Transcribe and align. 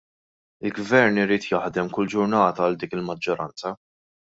Il-Gvern 0.69 1.21
irid 1.25 1.47
jaħdem 1.51 1.93
kull 1.99 2.11
ġurnata 2.17 2.67
għal 2.67 2.83
dik 2.85 3.01
il-maġġoranza. 3.01 3.79